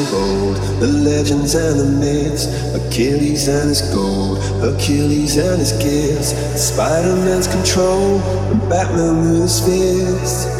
Of 0.00 0.14
old, 0.14 0.56
the 0.80 0.86
legends 0.86 1.54
and 1.54 1.78
the 1.78 1.84
myths, 1.84 2.46
Achilles 2.74 3.48
and 3.48 3.68
his 3.68 3.82
gold, 3.94 4.38
Achilles 4.62 5.36
and 5.36 5.58
his 5.58 5.72
gifts, 5.72 6.32
Spider-Man's 6.60 7.48
control, 7.48 8.20
and 8.50 8.60
Batman 8.68 9.20
with 9.20 9.42
his 9.42 9.60
fist. 9.60 10.59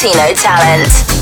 Latino 0.00 0.32
talent. 0.32 1.17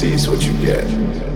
See 0.00 0.14
is 0.14 0.30
what 0.30 0.42
you 0.42 0.52
get. 0.64 1.29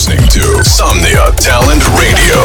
Listening 0.00 0.28
to 0.28 0.40
Somnia 0.64 1.36
Talent 1.36 1.84
Radio. 2.00 2.40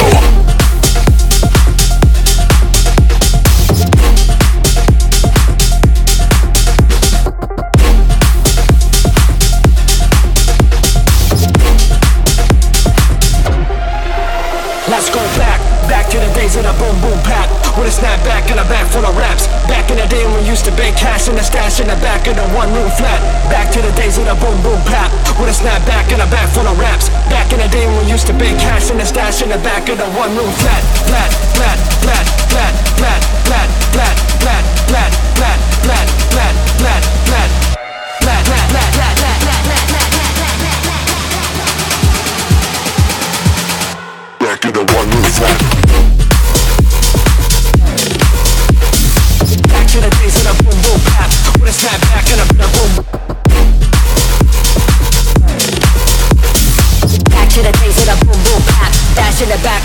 Let's 14.90 15.10
go 15.10 15.24
back, 15.40 15.62
back 15.88 16.10
to 16.10 16.20
the 16.20 16.28
days 16.36 16.58
of 16.58 16.64
the 16.64 16.74
boom 16.74 17.00
boom 17.00 17.18
pack. 17.24 17.48
With 17.80 17.88
a 17.88 17.96
snapback 17.96 18.52
and 18.52 18.60
a 18.60 18.68
bag 18.68 18.88
full 18.92 19.06
of 19.06 19.16
raps. 19.16 19.48
Back 19.68 19.92
in 19.92 19.98
the 19.98 20.08
day 20.08 20.24
when 20.28 20.44
we 20.44 20.48
used 20.48 20.66
to 20.66 20.72
bake 20.76 20.96
cash 20.96 21.28
in 21.28 21.36
the 21.36 21.44
stash 21.44 21.80
in 21.80 21.88
the 21.88 21.96
back 22.04 22.28
of 22.28 22.36
the 22.36 22.48
one 22.52 22.68
room 22.72 22.92
flat. 23.00 23.20
Back 23.48 23.72
to 23.72 23.80
the 23.80 23.92
days 23.96 24.18
of 24.18 24.26
the 24.28 24.36
boom 24.44 24.60
boom 24.64 24.80
pack. 24.92 25.12
With 25.40 25.52
a 25.52 25.56
snapback 25.56 25.95
bake 28.38 28.58
cash 28.60 28.92
in 28.92 28.98
the 28.98 29.06
stash 29.06 29.42
in 29.42 29.50
the 29.50 29.58
back 29.60 29.90
of 29.90 29.98
the 29.98 30.10
one 30.12 30.36
room 30.36 30.52
flat, 30.62 30.84
flat, 31.08 31.32
flat, 31.56 31.78
flat, 32.04 32.26
flat, 32.50 32.75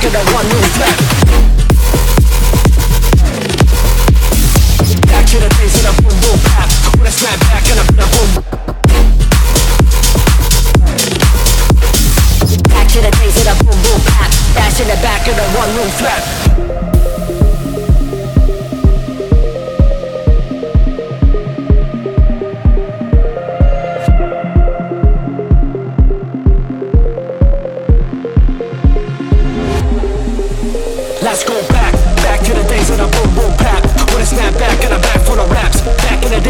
to 0.00 0.08
the 0.08 0.18
one 0.32 0.59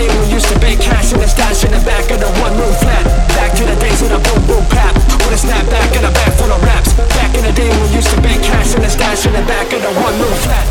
day 0.01 0.09
when 0.09 0.21
we 0.25 0.33
used 0.33 0.49
to 0.49 0.59
bake 0.61 0.81
cash 0.81 1.13
in 1.13 1.21
the 1.21 1.29
stash 1.29 1.65
in 1.65 1.71
the 1.77 1.83
back 1.85 2.09
of 2.11 2.19
the 2.21 2.31
one 2.41 2.55
room 2.57 2.73
flat. 2.81 3.05
Back 3.37 3.53
to 3.59 3.65
the 3.69 3.77
days 3.77 4.01
of 4.03 4.09
the 4.09 4.21
boom 4.25 4.41
boom 4.49 4.65
pap. 4.73 4.95
With 5.25 5.37
a 5.37 5.41
snapback 5.41 5.91
and 5.97 6.07
a 6.09 6.13
bag 6.13 6.33
full 6.41 6.53
of 6.53 6.63
raps. 6.65 6.93
Back 7.21 7.37
in 7.37 7.45
the 7.45 7.53
day 7.53 7.69
when 7.69 7.83
we 7.85 8.01
used 8.01 8.11
to 8.15 8.21
bake 8.25 8.43
cash 8.43 8.75
in 8.75 8.81
the 8.81 8.89
stash 8.89 9.27
in 9.27 9.33
the 9.33 9.45
back 9.45 9.69
of 9.77 9.81
the 9.83 9.93
one 10.01 10.17
room 10.17 10.37
flat, 10.45 10.67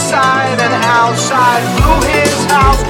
inside 0.00 0.58
and 0.60 0.72
outside 0.84 1.62
blew 1.76 2.08
his 2.08 2.44
house. 2.46 2.89